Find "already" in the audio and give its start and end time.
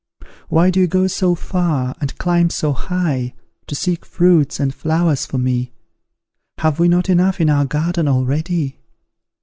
8.07-8.79